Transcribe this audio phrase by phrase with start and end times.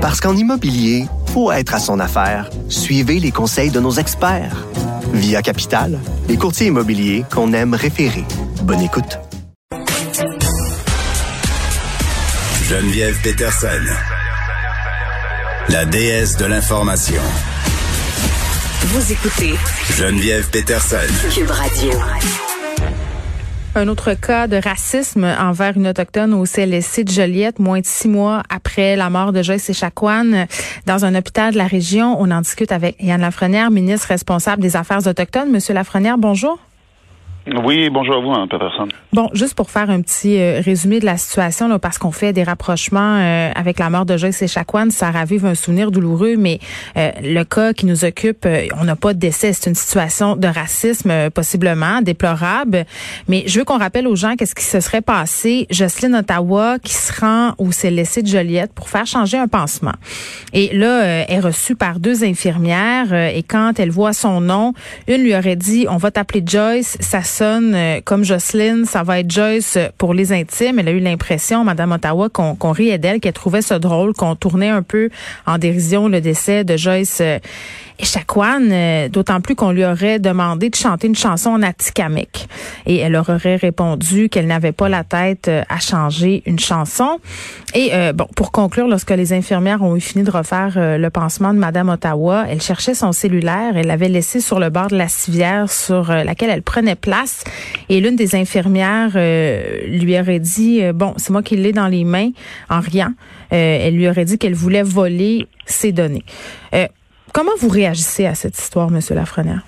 [0.00, 1.04] Parce qu'en immobilier,
[1.34, 2.48] faut être à son affaire.
[2.70, 4.66] Suivez les conseils de nos experts.
[5.12, 8.24] Via Capital, les courtiers immobiliers qu'on aime référer.
[8.62, 9.18] Bonne écoute.
[12.62, 13.84] Geneviève Peterson,
[15.68, 17.20] la déesse de l'information.
[18.82, 19.54] Vous écoutez
[19.98, 20.96] Geneviève Peterson.
[21.34, 21.90] Cube Radio.
[23.76, 28.08] Un autre cas de racisme envers une autochtone au CLSC de Joliette, moins de six
[28.08, 30.46] mois après la mort de Joyce Echaquan
[30.86, 32.16] dans un hôpital de la région.
[32.20, 35.52] On en discute avec Yann Lafrenière, ministre responsable des Affaires autochtones.
[35.52, 36.58] Monsieur Lafrenière, bonjour.
[37.56, 38.86] Oui, bonjour à vous, Mme Peterson.
[39.12, 42.32] Bon, juste pour faire un petit euh, résumé de la situation, là, parce qu'on fait
[42.32, 46.60] des rapprochements euh, avec la mort de Joyce Echaquan, ça ravive un souvenir douloureux, mais
[46.96, 48.46] euh, le cas qui nous occupe,
[48.78, 52.84] on n'a pas de décès, c'est une situation de racisme possiblement déplorable.
[53.26, 55.66] Mais je veux qu'on rappelle aux gens qu'est-ce qui se serait passé.
[55.70, 59.94] Jocelyne Ottawa qui se rend au CLSC de Joliette pour faire changer un pansement.
[60.52, 64.72] Et là, est reçue par deux infirmières et quand elle voit son nom,
[65.08, 69.20] une lui aurait dit, on va t'appeler Joyce, ça sonne euh, comme Jocelyne, ça va
[69.20, 70.78] être Joyce pour les intimes.
[70.78, 74.68] Elle a eu l'impression, Madame Ottawa, qu'on riait d'elle, qu'elle trouvait ça drôle, qu'on tournait
[74.68, 75.10] un peu
[75.46, 77.22] en dérision le décès de Joyce
[78.00, 82.48] euh, Echaquan, euh, d'autant plus qu'on lui aurait demandé de chanter une chanson en atikamek.
[82.86, 87.18] Et elle aurait répondu qu'elle n'avait pas la tête à changer une chanson.
[87.74, 91.58] Et bon, pour conclure, lorsque les infirmières ont eu fini de refaire le pansement de
[91.58, 95.70] Madame Ottawa, elle cherchait son cellulaire, elle l'avait laissé sur le bord de la civière
[95.70, 97.44] sur laquelle elle prenait place
[97.88, 101.88] et l'une des infirmières euh, lui aurait dit, euh, bon, c'est moi qui l'ai dans
[101.88, 102.30] les mains,
[102.68, 103.12] en riant.
[103.52, 106.24] Euh, elle lui aurait dit qu'elle voulait voler ses données.
[107.32, 109.62] Comment vous réagissez à cette histoire, Monsieur Lafrenière?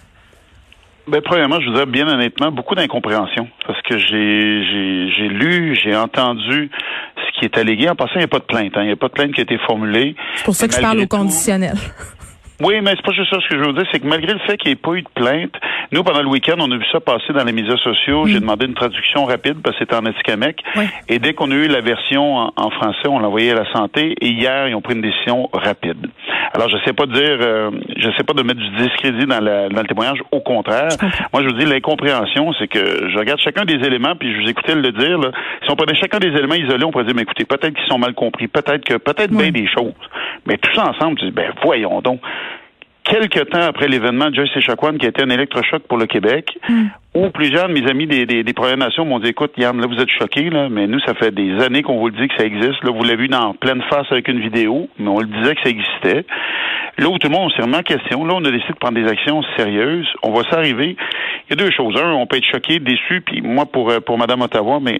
[1.08, 3.48] Ben, premièrement, je vous dirais bien honnêtement, beaucoup d'incompréhension.
[3.66, 6.70] Parce que j'ai, j'ai, lu, j'ai entendu
[7.16, 7.88] ce qui est allégué.
[7.88, 8.72] En passant, il n'y a pas de plainte.
[8.76, 8.82] Hein.
[8.82, 10.14] Il n'y a pas de plainte qui a été formulée.
[10.36, 11.76] C'est pour ça que je parle au conditionnel.
[12.62, 14.38] Oui, mais c'est pas juste ça ce que je veux dire, c'est que malgré le
[14.40, 15.54] fait qu'il n'y ait pas eu de plainte,
[15.90, 18.26] nous, pendant le week-end, on a vu ça passer dans les médias sociaux.
[18.26, 18.40] J'ai mm.
[18.40, 20.62] demandé une traduction rapide parce que c'était en Atikamekw.
[21.08, 24.14] Et dès qu'on a eu la version en, français, on l'a envoyé à la santé.
[24.20, 26.06] Et hier, ils ont pris une décision rapide.
[26.54, 29.86] Alors, je sais pas dire, euh, je sais pas de mettre du discrédit dans, le
[29.86, 30.20] témoignage.
[30.30, 30.90] Au contraire,
[31.32, 34.48] moi, je vous dis, l'incompréhension, c'est que je regarde chacun des éléments, puis je vous
[34.48, 35.18] écoutais le dire.
[35.18, 35.30] Là.
[35.64, 37.98] Si on prenait chacun des éléments isolés, on pourrait dire, mais écoutez, peut-être qu'ils sont
[37.98, 39.92] mal compris, peut-être que, peut-être bien des choses.
[40.46, 42.20] Mais tout ça ensemble, tu dis, ben voyons donc
[43.04, 46.56] quelques temps après l'événement de Joyce Echaquan, qui a été un électrochoc pour le Québec,
[46.68, 46.86] hmm.
[47.14, 49.86] où plusieurs de mes amis des, des, des Premières Nations m'ont dit, écoute, Yann, là,
[49.86, 52.34] vous êtes choqués, là, mais nous, ça fait des années qu'on vous le dit que
[52.36, 52.82] ça existe.
[52.84, 55.62] Là, vous l'avez vu dans pleine face avec une vidéo, mais on le disait que
[55.62, 56.24] ça existait.
[56.98, 59.00] Là où tout le monde s'est remis en question, là, on a décidé de prendre
[59.00, 60.08] des actions sérieuses.
[60.22, 60.96] On va s'arriver.
[61.48, 61.96] Il y a deux choses.
[61.96, 64.98] Un, on peut être choqué, déçu, puis moi, pour, euh, pour Mme Ottawa, mais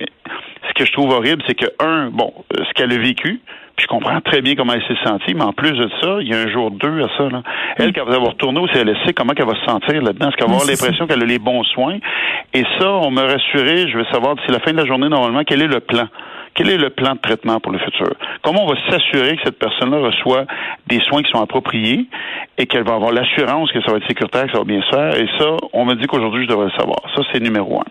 [0.68, 3.40] ce que je trouve horrible, c'est que, un, bon, euh, ce qu'elle a vécu,
[3.76, 6.28] puis je comprends très bien comment elle s'est sentie, mais en plus de ça, il
[6.28, 7.28] y a un jour deux à ça.
[7.28, 7.42] Là.
[7.76, 7.92] Elle, mm.
[7.94, 10.28] quand va retourner au CLSC, comment elle va se sentir là-dedans?
[10.28, 11.98] Est-ce qu'elle va avoir l'impression qu'elle a les bons soins?
[12.52, 15.42] Et ça, on me rassuré, je veux savoir d'ici la fin de la journée, normalement,
[15.46, 16.08] quel est le plan?
[16.54, 18.12] Quel est le plan de traitement pour le futur?
[18.42, 20.44] Comment on va s'assurer que cette personne-là reçoit
[20.86, 22.04] des soins qui sont appropriés
[22.58, 24.90] et qu'elle va avoir l'assurance que ça va être sécuritaire, que ça va bien se
[24.90, 25.16] faire?
[25.16, 26.98] Et ça, on me dit qu'aujourd'hui, je devrais le savoir.
[27.16, 27.84] Ça, c'est numéro un.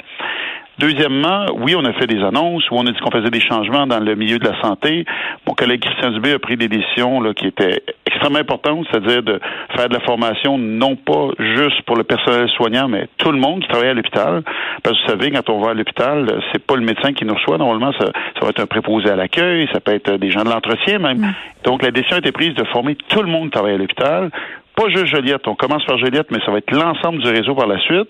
[0.80, 3.86] Deuxièmement, oui, on a fait des annonces où on a dit qu'on faisait des changements
[3.86, 5.06] dans le milieu de la santé.
[5.46, 9.40] Mon collègue Christian Dubé a pris des décisions là, qui étaient extrêmement importantes, c'est-à-dire de
[9.76, 13.62] faire de la formation non pas juste pour le personnel soignant, mais tout le monde
[13.62, 14.44] qui travaille à l'hôpital.
[14.82, 17.36] Parce que vous savez, quand on va à l'hôpital, c'est pas le médecin qui nous
[17.36, 17.58] reçoit.
[17.58, 18.06] Normalement, ça,
[18.42, 21.20] va être un préposé à l'accueil, ça peut être des gens de l'entretien même.
[21.20, 21.34] Mm.
[21.66, 24.32] Donc, la décision a été prise de former tout le monde qui travaille à l'hôpital
[24.74, 25.48] pas juste Joliette.
[25.48, 28.10] On commence par Joliette, mais ça va être l'ensemble du réseau par la suite.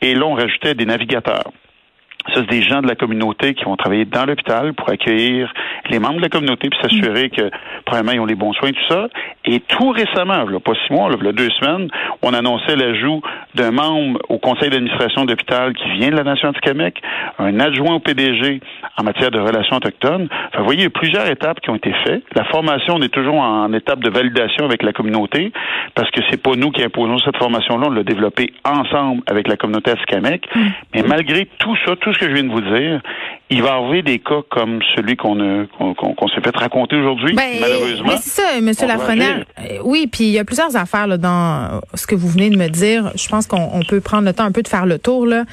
[0.00, 1.50] Et là, on rajoutait des navigateurs.
[2.34, 5.52] Ça, c'est des gens de la communauté qui vont travailler dans l'hôpital pour accueillir
[5.90, 7.50] les membres de la communauté puis s'assurer que,
[7.84, 9.08] premièrement, ils ont les bons soins, tout ça.
[9.44, 11.88] Et tout récemment, là, pas six mois, là, là, deux semaines,
[12.22, 13.22] on annonçait l'ajout
[13.54, 17.00] d'un membre au conseil d'administration d'hôpital qui vient de la Nation anti-Québec,
[17.38, 18.60] un adjoint au PDG
[18.96, 20.28] en matière de relations autochtones.
[20.30, 22.22] Enfin, vous voyez, il y a plusieurs étapes qui ont été faites.
[22.34, 25.52] La formation, on est toujours en étape de validation avec la communauté
[25.94, 29.56] parce que c'est pas nous qui imposons cette formation-là, on l'a développée ensemble avec la
[29.56, 30.48] communauté anti-Québec.
[30.54, 30.60] Mm.
[30.94, 33.00] Mais malgré tout ça, tout ce que je viens de vous dire,
[33.50, 38.08] il va avoir des cas comme celui qu'on qu'on s'est fait raconter aujourd'hui, ben, malheureusement.
[38.08, 38.72] Mais c'est ça, M.
[38.86, 39.44] Lafrenière.
[39.58, 42.56] Euh, oui, puis il y a plusieurs affaires là, dans ce que vous venez de
[42.56, 43.12] me dire.
[43.14, 45.26] Je pense qu'on peut prendre le temps un peu de faire le tour.
[45.26, 45.44] Là.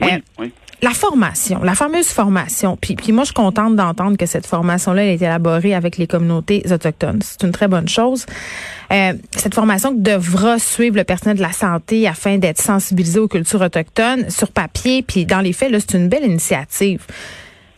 [0.00, 0.52] Oui, euh, oui
[0.82, 2.76] la formation, la fameuse formation.
[2.76, 6.64] Puis, puis moi, je suis contente d'entendre que cette formation-là été élaborée avec les communautés
[6.70, 7.20] autochtones.
[7.22, 8.26] C'est une très bonne chose.
[8.92, 13.60] Euh, cette formation devra suivre le personnel de la santé afin d'être sensibilisé aux cultures
[13.60, 15.02] autochtones sur papier.
[15.02, 17.06] Puis dans les faits, là, c'est une belle initiative.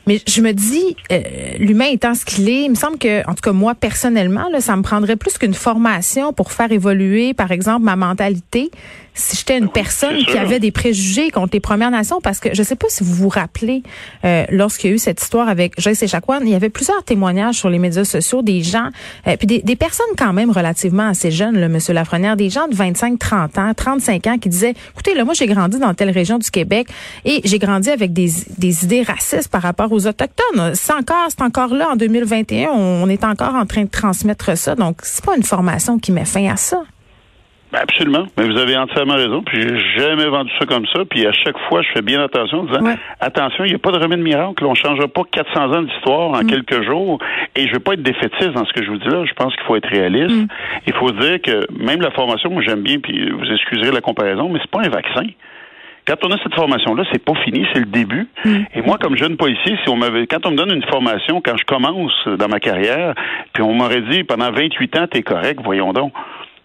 [0.07, 1.21] Mais je me dis, euh,
[1.59, 4.61] l'humain étant ce qu'il est, il me semble que, en tout cas moi personnellement, là,
[4.61, 8.71] ça me prendrait plus qu'une formation pour faire évoluer, par exemple, ma mentalité.
[9.15, 12.63] Si j'étais une personne qui avait des préjugés contre les Premières Nations, parce que je
[12.65, 13.85] sais pas si vous vous rappelez,
[14.25, 17.55] euh, lorsqu'il y a eu cette histoire avec Joyce Echaquan, il y avait plusieurs témoignages
[17.55, 18.89] sur les médias sociaux des gens,
[19.29, 22.67] euh, puis des, des, personnes quand même relativement assez jeunes, là, Monsieur Lafrenière, des gens
[22.67, 26.11] de 25, 30 ans, 35 ans qui disaient, écoutez, là, moi j'ai grandi dans telle
[26.11, 26.89] région du Québec
[27.25, 30.75] et j'ai grandi avec des, des idées racistes par rapport aux Autochtones.
[30.75, 32.71] C'est encore, c'est encore là en 2021.
[32.71, 34.75] On est encore en train de transmettre ça.
[34.75, 36.83] Donc, c'est pas une formation qui met fin à ça.
[37.75, 38.27] Ben absolument.
[38.39, 39.43] Mais vous avez entièrement raison.
[39.43, 41.05] Puis j'ai jamais vendu ça comme ça.
[41.05, 43.91] Puis à chaque fois, je fais bien attention en disant attention, il n'y a pas
[43.91, 44.65] de remède miracle.
[44.65, 46.47] On ne changera pas 400 ans d'histoire en mm.
[46.47, 47.19] quelques jours.
[47.57, 49.25] Et je veux pas être défaitiste dans ce que je vous dis là.
[49.25, 50.37] Je pense qu'il faut être réaliste.
[50.37, 50.47] Mm.
[50.87, 54.49] Il faut dire que même la formation, moi j'aime bien, puis vous excuserez la comparaison,
[54.49, 55.27] mais c'est pas un vaccin.
[56.07, 58.29] Quand on a cette formation-là, c'est pas fini, c'est le début.
[58.45, 58.51] Mm.
[58.77, 61.57] Et moi, comme jeune policier, si on m'avait, quand on me donne une formation, quand
[61.57, 63.15] je commence dans ma carrière,
[63.53, 66.13] puis on m'aurait dit pendant 28 ans, t'es correct, voyons donc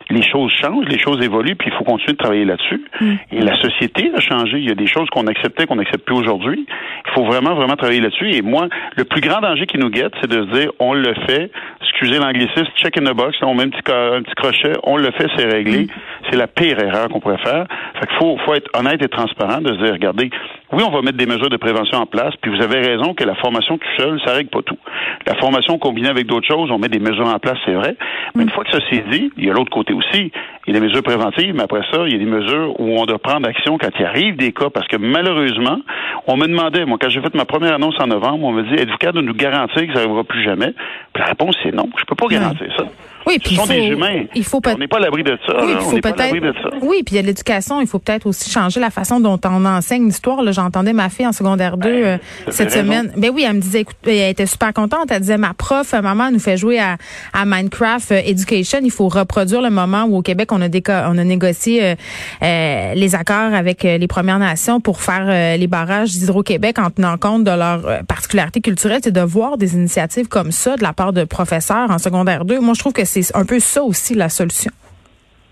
[0.10, 2.82] les choses changent, les choses évoluent, puis il faut continuer de travailler là-dessus.
[3.00, 3.14] Mm.
[3.32, 4.58] Et la société a changé.
[4.58, 6.66] Il y a des choses qu'on acceptait qu'on n'accepte plus aujourd'hui.
[7.06, 8.32] Il faut vraiment, vraiment travailler là-dessus.
[8.32, 11.14] Et moi, le plus grand danger qui nous guette, c'est de se dire, on le
[11.28, 11.52] fait,
[11.82, 15.12] excusez l'anglicisme, check in the box, on met un petit, un petit crochet, on le
[15.12, 15.84] fait, c'est réglé.
[15.84, 15.88] Mm.
[16.30, 17.66] C'est la pire erreur qu'on pourrait faire.
[18.00, 20.30] Fait qu'il faut, faut être honnête et transparent de se dire, regardez,
[20.72, 23.24] oui, on va mettre des mesures de prévention en place, puis vous avez raison que
[23.24, 24.78] la formation tout seul, ça règle pas tout.
[25.26, 27.96] La formation combinée avec d'autres choses, on met des mesures en place, c'est vrai.
[28.36, 30.32] Mais une fois que ça s'est dit, il y a l'autre côté aussi.
[30.68, 33.00] Il y a des mesures préventives, mais après ça, il y a des mesures où
[33.00, 35.80] on doit prendre action quand il arrive des cas, parce que malheureusement,
[36.28, 38.76] on me demandait, moi, quand j'ai fait ma première annonce en novembre, on me dit,
[38.76, 40.74] êtes-vous capable de nous garantir que ça n'arrivera plus jamais?
[41.14, 41.90] Puis la réponse, c'est non.
[41.98, 42.84] Je peux pas garantir ça.
[43.26, 44.26] Oui, puis sont des humains.
[44.36, 45.54] Il faut on n'est pas à l'abri de ça.
[45.64, 46.70] Oui, on n'est pas à l'abri de ça.
[46.82, 47.82] Oui, puis il y a l'éducation.
[47.82, 50.40] Il faut peut-être aussi changer la façon dont on enseigne l'histoire.
[50.52, 52.18] J'entendais ma fille en secondaire 2 ben, euh,
[52.50, 53.12] cette semaine.
[53.18, 55.12] Ben oui, elle me disait, écoute, elle était super contente.
[55.12, 56.98] Elle disait, ma prof, maman nous fait jouer à,
[57.34, 58.80] à Minecraft euh, Education.
[58.84, 60.68] Il faut reproduire le moment où au Québec on a,
[61.10, 61.96] on a négocié
[62.44, 67.44] euh, les accords avec les Premières Nations pour faire les barrages d'Hydro-Québec en tenant compte
[67.44, 69.00] de leur particularité culturelle.
[69.04, 72.60] C'est de voir des initiatives comme ça de la part de professeurs en secondaire 2.
[72.60, 74.72] Moi, je trouve que c'est un peu ça aussi la solution.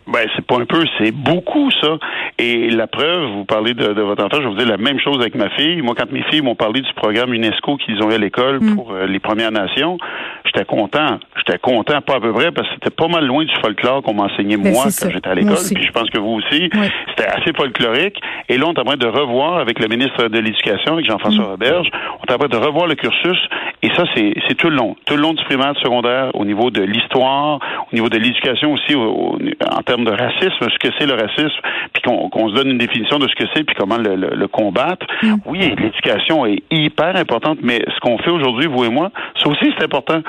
[0.08, 1.98] Ben, c'est pas un peu, c'est beaucoup ça.
[2.38, 5.18] Et la preuve, vous parlez de, votre enfant, je vais vous dire la même chose
[5.20, 5.82] avec ma fille.
[5.82, 8.76] Moi, quand mes filles m'ont parlé du programme UNESCO qu'ils ont eu à l'école mm.
[8.76, 9.98] pour euh, les Premières Nations,
[10.46, 11.20] j'étais content.
[11.48, 14.14] J'étais content, pas à peu près, parce que c'était pas mal loin du folklore qu'on
[14.14, 15.56] m'enseignait ben, moi quand j'étais à l'école.
[15.74, 16.70] Puis je pense que vous aussi.
[17.10, 18.20] C'était assez folklorique.
[18.50, 21.46] Et là, on est en train de revoir avec le ministre de l'Éducation, avec Jean-François
[21.46, 21.52] mm.
[21.52, 21.90] Roberge,
[22.20, 23.38] on est en train de revoir le cursus.
[23.82, 24.96] Et ça, c'est tout le long.
[25.06, 27.60] Tout le long du primaire, du secondaire, au niveau de l'histoire,
[27.92, 31.60] au niveau de l'éducation aussi, en termes de racisme, ce que c'est le racisme,
[31.94, 35.06] puis qu'on se donne une définition de ce que c'est, puis comment le, combattre.
[35.22, 35.36] Mm.
[35.46, 39.12] Oui, l'éducation est hyper importante, mais ce qu'on fait aujourd'hui, vous et moi,
[39.42, 40.22] ça aussi c'est important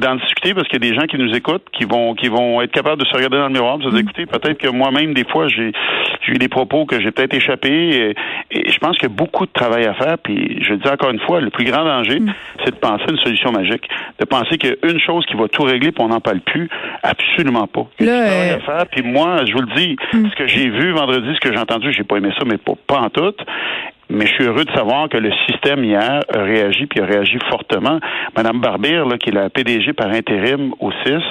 [0.00, 2.60] d'en discuter parce qu'il y a des gens qui nous écoutent, qui vont qui vont
[2.60, 4.08] être capables de se regarder dans le miroir, de se dire, mm.
[4.08, 5.72] écoutez, peut-être que moi-même, des fois, j'ai
[6.28, 8.14] eu des propos que j'ai peut-être échappé.
[8.50, 10.18] Et, je pense qu'il y a beaucoup de travail à faire.
[10.18, 12.32] Puis je dis encore une fois, le plus grand danger, mm.
[12.64, 13.88] c'est de penser à une solution magique.
[14.18, 16.40] De penser qu'il y a une chose qui va tout régler puis on n'en parle
[16.40, 16.68] plus.
[17.02, 17.86] Absolument pas.
[18.00, 18.86] Il y a du travail à euh, faire.
[18.90, 20.30] Puis moi, je vous le dis, mm.
[20.30, 22.74] ce que j'ai vu vendredi, ce que j'ai entendu, j'ai pas aimé ça, mais pas,
[22.86, 23.34] pas en tout.
[24.10, 27.38] Mais je suis heureux de savoir que le système hier a réagi, puis a réagi
[27.48, 28.00] fortement.
[28.36, 31.22] Madame Barbier, là, qui est la PDG par intérim au CIS,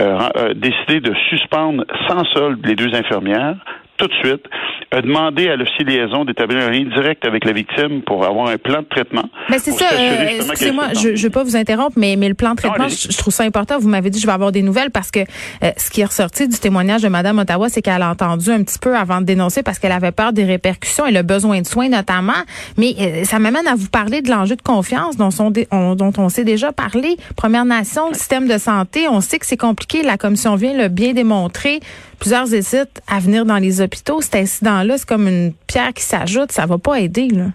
[0.00, 3.56] euh, a décidé de suspendre sans solde les deux infirmières
[3.96, 4.44] tout de suite,
[4.90, 8.48] a demandé à l'officier de liaison d'établir un lien direct avec la victime pour avoir
[8.48, 9.24] un plan de traitement.
[9.50, 12.52] Mais c'est ça, euh, excusez-moi, je ne veux pas vous interrompre, mais, mais le plan
[12.52, 13.78] de traitement, je, trouve ça important.
[13.78, 16.48] Vous m'avez dit je vais avoir des nouvelles parce que euh, ce qui est ressorti
[16.48, 19.62] du témoignage de Mme Ottawa, c'est qu'elle a entendu un petit peu avant de dénoncer
[19.62, 22.32] parce qu'elle avait peur des répercussions et le besoin de soins notamment.
[22.76, 25.30] Mais euh, ça m'amène à vous parler de l'enjeu de confiance dont,
[25.70, 27.16] on, dont on s'est déjà parlé.
[27.36, 30.02] Première Nation, le système de santé, on sait que c'est compliqué.
[30.02, 31.80] La commission vient le bien démontrer.
[32.18, 34.20] Plusieurs hésitent à venir dans les hôpitaux.
[34.20, 36.52] Cet incident-là, c'est comme une pierre qui s'ajoute.
[36.52, 37.46] Ça va pas aider, là.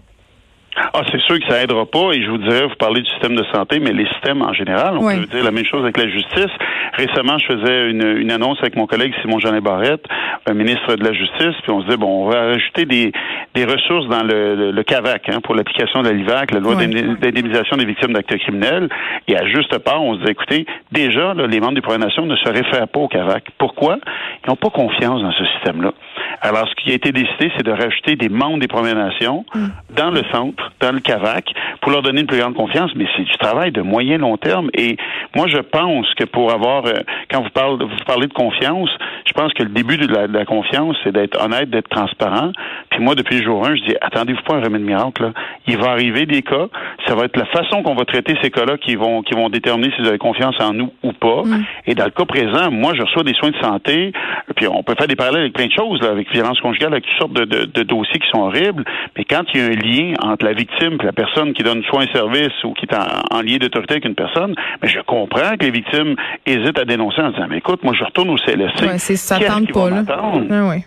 [0.76, 2.12] Ah, c'est sûr que ça aidera pas.
[2.14, 4.98] Et je vous dirais, vous parlez du système de santé, mais les systèmes en général,
[4.98, 6.52] on peut dire la même chose avec la justice.
[6.94, 10.06] Récemment, je faisais une, une annonce avec mon collègue Simon Jeanet Barrette,
[10.48, 13.12] un ministre de la Justice, puis on se disait bon, on va ajouter des,
[13.54, 17.78] des ressources dans le, le, CAVAC hein, pour l'application de la LIVAC, la loi d'indemnisation
[17.78, 18.90] des victimes d'actes criminels.
[19.28, 22.36] Et à juste part, on se disait écoutez, déjà, les membres des Premières Nations ne
[22.36, 23.46] se réfèrent pas au CAVAC.
[23.58, 23.98] Pourquoi?
[24.44, 25.94] Ils n'ont pas confiance dans ce système-là.
[26.42, 29.68] Alors, ce qui a été décidé, c'est de rajouter des membres des Premières Nations mm.
[29.96, 33.24] dans le centre, dans le CAVAC, pour leur donner une plus grande confiance, mais c'est
[33.24, 34.70] du travail de moyen long terme.
[34.74, 34.98] Et
[35.36, 36.94] moi, je pense que pour avoir, euh,
[37.32, 38.90] quand vous parlez, vous parlez de confiance,
[39.26, 42.52] je pense que le début de la, de la confiance, c'est d'être honnête, d'être transparent.
[42.90, 45.24] Puis moi, depuis le jour 1, je dis, attendez-vous pas un remède miracle.
[45.24, 45.34] Là.
[45.68, 46.68] Il va arriver des cas.
[47.08, 49.92] Ça va être la façon qu'on va traiter ces cas-là qui vont, qui vont déterminer
[49.96, 51.44] si vous avez confiance en nous ou pas.
[51.46, 51.66] Mm.
[51.88, 54.12] Et dans le cas présent, moi, je reçois des soins de santé.
[54.56, 57.06] Puis on peut faire des parallèles avec plein de choses, là, avec violence conjugale, avec
[57.06, 58.84] toutes sortes de, de, de dossiers qui sont horribles.
[59.18, 61.84] Mais quand il y a un lien entre la victime et la personne qui donne
[61.84, 65.00] soin et service ou qui est en, en lien d'autorité avec une personne, mais je
[65.02, 66.16] comprends que les victimes
[66.46, 68.82] hésitent à dénoncer en disant, mais écoute, moi, je retourne au CLSC.
[68.82, 70.04] Ouais, c'est ça tente pas, là.
[70.10, 70.84] Ah oui.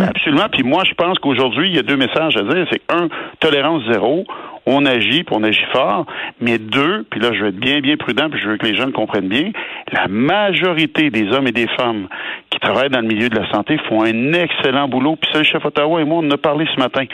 [0.00, 0.48] Absolument.
[0.50, 2.66] Puis moi, je pense qu'aujourd'hui, il y a deux messages à dire.
[2.70, 3.08] C'est un,
[3.40, 4.24] tolérance zéro.
[4.66, 6.06] On agit, puis on agit fort.
[6.40, 8.76] Mais deux, puis là, je vais être bien, bien prudent, puis je veux que les
[8.76, 9.52] gens le comprennent bien.
[9.92, 12.08] La majorité des hommes et des femmes
[12.50, 15.16] qui travaillent dans le milieu de la santé font un excellent boulot.
[15.16, 17.04] Puis ça, le chef Ottawa et moi, on en a parlé ce matin.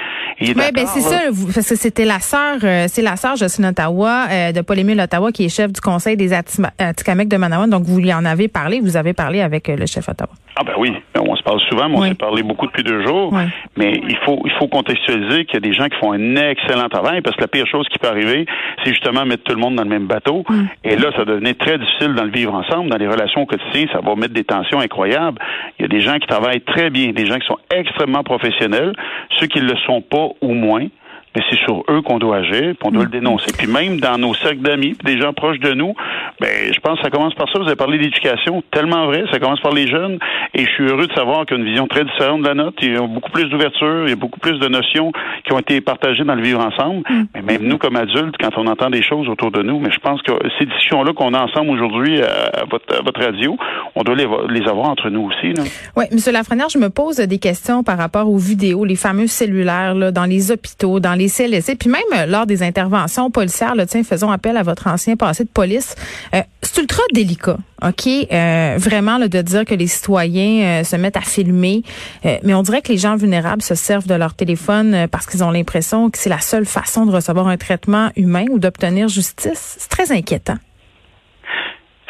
[0.40, 1.20] Oui, ben c'est ça,
[1.54, 5.30] parce que c'était la sœur, euh, c'est la sœur Jocelyne Ottawa euh, de Paul-Émile Ottawa
[5.32, 7.68] qui est chef du conseil des Atikamekw de Manawan.
[7.68, 10.30] Donc vous lui en avez parlé, vous avez parlé avec euh, le chef Ottawa.
[10.54, 12.08] Ah ben oui, on se parle souvent, mais on Oui.
[12.08, 13.32] s'est parlé beaucoup depuis deux jours.
[13.32, 13.42] Oui.
[13.76, 16.88] Mais il faut il faut contextualiser qu'il y a des gens qui font un excellent
[16.90, 18.44] travail parce que la pire chose qui peut arriver,
[18.84, 20.44] c'est justement mettre tout le monde dans le même bateau.
[20.84, 24.00] Et là, ça devenait très difficile dans le vivre ensemble, dans les relations quotidiennes, ça
[24.00, 25.38] va mettre des tensions incroyables.
[25.78, 28.92] Il y a des gens qui travaillent très bien, des gens qui sont extrêmement professionnels,
[29.38, 30.86] ceux qui ne le sont pas ou moins.
[31.34, 33.52] Mais c'est sur eux qu'on doit agir, puis on doit le dénoncer.
[33.56, 35.94] Puis même dans nos cercles d'amis, puis des gens proches de nous,
[36.40, 37.58] ben je pense que ça commence par ça.
[37.58, 39.24] Vous avez parlé d'éducation, tellement vrai.
[39.30, 40.18] Ça commence par les jeunes.
[40.54, 42.54] Et je suis heureux de savoir qu'il y a une vision très différente de la
[42.54, 42.76] nôtre.
[42.82, 45.12] Il y a beaucoup plus d'ouverture, il y a beaucoup plus de notions
[45.44, 47.02] qui ont été partagées dans le vivre ensemble.
[47.34, 49.98] Mais même nous, comme adultes, quand on entend des choses autour de nous, mais je
[50.00, 53.56] pense que ces discussions-là qu'on a ensemble aujourd'hui à, à votre, à votre radio,
[53.94, 55.52] on doit les, les avoir entre nous aussi.
[55.54, 55.62] Là.
[55.96, 59.94] Oui, Monsieur Lafrenière, je me pose des questions par rapport aux vidéos, les fameux cellulaires
[59.94, 63.74] là, dans les hôpitaux, dans les CLSC, puis même euh, lors des interventions policières.
[63.74, 65.94] Là, tiens, faisons appel à votre ancien passé de police.
[66.34, 71.22] Euh, c'est ultra délicat, ok, euh, vraiment de dire que les citoyens se mettent à
[71.22, 71.82] filmer,
[72.24, 75.50] mais on dirait que les gens vulnérables se servent de leur téléphone parce qu'ils ont
[75.50, 79.76] l'impression que c'est la seule façon de recevoir un traitement humain ou d'obtenir justice.
[79.78, 80.56] C'est très inquiétant.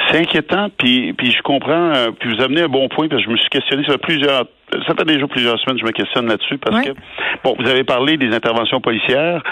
[0.08, 3.38] C'est inquiétant, puis, je comprends, puis vous amenez un bon point, parce que je me
[3.38, 4.44] suis questionné, fait plusieurs,
[4.86, 6.92] ça fait déjà plusieurs semaines que je me questionne là-dessus, parce que,
[7.42, 9.42] bon, vous avez parlé des interventions policières,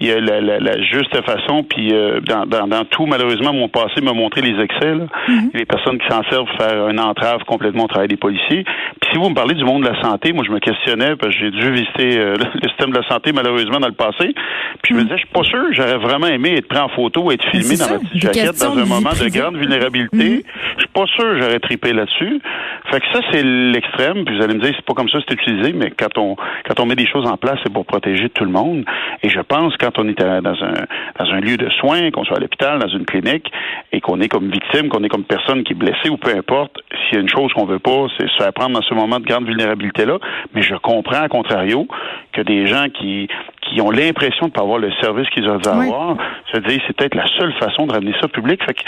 [0.00, 3.52] il y a la, la, la juste façon, puis euh, dans, dans, dans tout, malheureusement,
[3.52, 5.06] mon passé m'a montré les excès, là.
[5.28, 5.50] Mm-hmm.
[5.54, 8.64] les personnes qui s'en servent pour faire une entrave complètement au travail des policiers.
[9.00, 11.34] Puis si vous me parlez du monde de la santé, moi, je me questionnais, parce
[11.34, 14.34] que j'ai dû visiter euh, le système de la santé, malheureusement, dans le passé,
[14.82, 17.30] puis je me disais, je suis pas sûr, j'aurais vraiment aimé être pris en photo,
[17.30, 17.78] être filmé Mm.
[17.78, 20.44] dans ça, ma petite jaquette, dans un moment de grande vulnérabilité.
[20.76, 22.40] Je suis pas sûr j'aurais tripé là-dessus.
[22.90, 24.24] Fait que ça, c'est l'extrême.
[24.24, 26.36] Puis vous allez me dire, c'est pas comme ça que c'est utilisé, mais quand on
[26.66, 28.84] quand on met des choses en place, c'est pour protéger tout le monde.
[29.22, 30.74] Et je pense quand on est à- dans un
[31.18, 33.50] dans un lieu de soins, qu'on soit à l'hôpital, dans une clinique,
[33.92, 36.78] et qu'on est comme victime, qu'on est comme personne qui est blessée ou peu importe,
[37.08, 39.18] s'il y a une chose qu'on veut pas, c'est se faire prendre dans ce moment
[39.20, 40.18] de grande vulnérabilité-là.
[40.54, 41.86] Mais je comprends, à contrario,
[42.32, 43.28] que des gens qui
[43.62, 45.86] qui ont l'impression de ne pas avoir le service qu'ils auraient dû Oui.
[45.88, 46.16] avoir,
[46.52, 48.62] se dire c'est peut-être la seule façon de ramener ça au public.
[48.64, 48.82] Fait que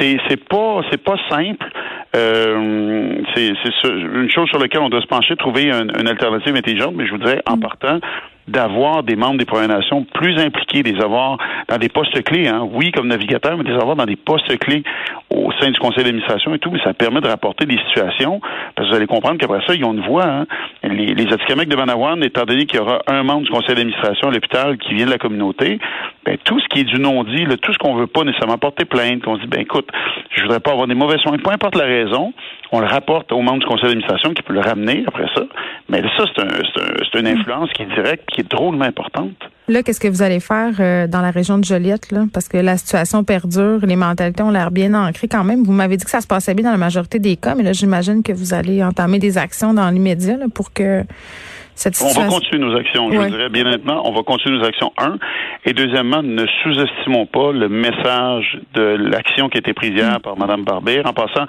[0.00, 1.66] c'est c'est pas c'est pas simple.
[2.14, 3.52] Euh, c'est
[3.88, 6.94] une chose sur laquelle on doit se pencher, trouver un- une alternative intelligente.
[6.96, 7.98] Mais je vous dirais en partant
[8.48, 12.66] d'avoir des membres des Premières Nations plus impliqués, des avoir dans des postes clés, hein.
[12.72, 14.82] oui, comme navigateur, mais des avoir dans des postes clés
[15.30, 18.40] au sein du conseil d'administration et tout, mais ça permet de rapporter des situations,
[18.74, 20.26] parce que vous allez comprendre qu'après ça, ils ont une voix.
[20.26, 20.46] Hein.
[20.82, 24.30] Les, les de Manawan, étant donné qu'il y aura un membre du conseil d'administration à
[24.30, 25.78] l'hôpital qui vient de la communauté,
[26.24, 29.22] ben, tout ce qui est du non-dit, tout ce qu'on veut pas nécessairement porter plainte,
[29.22, 29.88] qu'on se dit, ben écoute,
[30.30, 32.32] je voudrais pas avoir des mauvais soins, peu importe la raison,
[32.72, 35.42] on le rapporte aux membres du conseil d'administration qui peut le ramener après ça.
[35.88, 39.30] Mais ça, c'est un, une influence qui est directe, qui est drôlement importante.
[39.68, 42.24] Là, qu'est-ce que vous allez faire euh, dans la région de Joliette, là?
[42.34, 45.62] Parce que la situation perdure, les mentalités ont l'air bien ancrées quand même.
[45.64, 47.72] Vous m'avez dit que ça se passait bien dans la majorité des cas, mais là,
[47.72, 51.04] j'imagine que vous allez entamer des actions dans l'immédiat là, pour que
[51.76, 52.32] cette On va situation.
[52.38, 53.30] continuer nos actions, je Ouais.
[53.30, 55.16] dirais bien honnêtement, on va continuer nos actions, un.
[55.64, 60.38] Et deuxièmement, ne sous-estimons pas le message de l'action qui a été prise hier par
[60.38, 61.02] Mme Barbier.
[61.04, 61.46] En passant,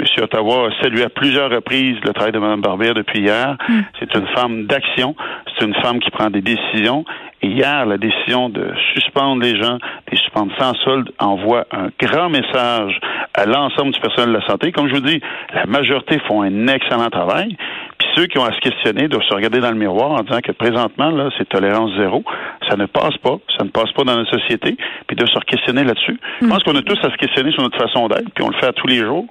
[0.00, 0.06] M.
[0.22, 3.56] Ottawa a salué à plusieurs reprises le travail de Mme Barbier depuis hier.
[4.00, 5.14] C'est une femme d'action,
[5.58, 7.04] c'est une femme qui prend des décisions.
[7.40, 12.28] Hier, la décision de suspendre les gens, de les suspendre sans solde, envoie un grand
[12.28, 12.98] message
[13.34, 14.72] à l'ensemble du personnel de la santé.
[14.72, 15.20] Comme je vous dis,
[15.54, 17.56] la majorité font un excellent travail.
[17.98, 20.40] Puis ceux qui ont à se questionner doivent se regarder dans le miroir en disant
[20.40, 22.24] que présentement, là, c'est tolérance zéro.
[22.68, 23.38] Ça ne passe pas.
[23.56, 24.76] Ça ne passe pas dans notre société.
[25.06, 26.18] Puis de se questionner là-dessus.
[26.42, 28.56] Je pense qu'on a tous à se questionner sur notre façon d'être, puis on le
[28.56, 29.26] fait à tous les jours.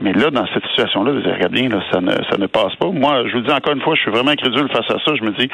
[0.00, 2.88] Mais là, dans cette situation-là, vous regardez là, ça ne, ça ne passe pas.
[2.88, 5.14] Moi, je vous le dis encore une fois, je suis vraiment incrédule face à ça.
[5.14, 5.48] Je me dis,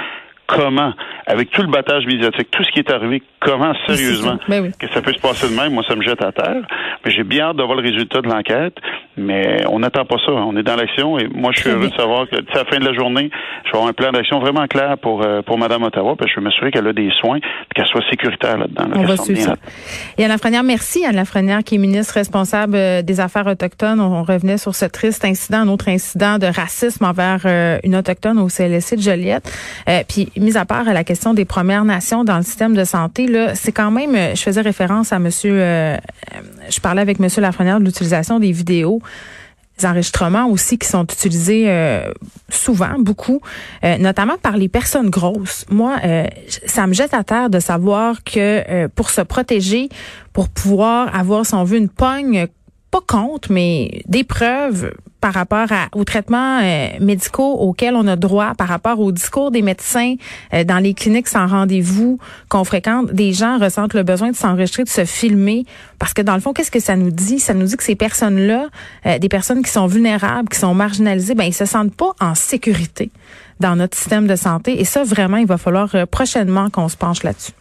[0.55, 0.93] comment,
[1.27, 4.71] avec tout le battage médiatique, tout ce qui est arrivé, comment sérieusement Ben oui.
[4.79, 6.63] que ça peut se passer de même, moi ça me jette à terre.
[7.05, 8.75] Mais j'ai bien hâte d'avoir le résultat de l'enquête.
[9.17, 10.33] Mais on n'attend pas ça.
[10.33, 12.79] On est dans l'action et moi, je suis heureux de savoir que à la fin
[12.79, 13.31] de la journée,
[13.65, 16.35] je vais avoir un plan d'action vraiment clair pour euh, pour Mme Ottawa, parce que
[16.35, 17.39] je veux m'assurer qu'elle a des soins,
[17.75, 18.85] qu'elle soit sécuritaire là-dedans.
[18.95, 19.57] on va suivre ça.
[20.17, 21.01] Yann Lafrenière, merci.
[21.01, 24.01] Yann Lafrenière, qui est ministre responsable euh, des Affaires autochtones.
[24.01, 28.39] On, revenait sur ce triste incident, un autre incident de racisme envers euh, une autochtone
[28.39, 29.51] au CLSC de Joliette.
[30.09, 33.55] puis, mis à part la question des Premières Nations dans le système de santé, là,
[33.55, 38.39] c'est quand même, je faisais référence à Monsieur, je parlais avec Monsieur Lafrenière de l'utilisation
[38.39, 39.01] des vidéos
[39.79, 42.13] des enregistrements aussi qui sont utilisés euh,
[42.49, 43.41] souvent, beaucoup,
[43.85, 45.65] euh, notamment par les personnes grosses.
[45.71, 46.27] Moi, euh,
[46.67, 49.89] ça me jette à terre de savoir que pour se protéger,
[50.33, 52.47] pour pouvoir avoir, si on veut, une pogne,
[52.91, 58.17] pas contre, mais des preuves par rapport à, aux traitements euh, médicaux auxquels on a
[58.17, 60.17] droit, par rapport au discours des médecins
[60.52, 64.83] euh, dans les cliniques sans rendez-vous qu'on fréquente, des gens ressentent le besoin de s'enregistrer,
[64.83, 65.64] de se filmer,
[66.00, 67.38] parce que dans le fond, qu'est-ce que ça nous dit?
[67.38, 68.67] Ça nous dit que ces personnes-là,
[69.07, 72.35] euh, des personnes qui sont vulnérables, qui sont marginalisées, ben ils se sentent pas en
[72.35, 73.12] sécurité
[73.61, 74.81] dans notre système de santé.
[74.81, 77.52] Et ça, vraiment, il va falloir prochainement qu'on se penche là-dessus.